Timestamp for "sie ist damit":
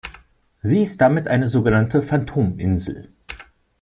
0.63-1.27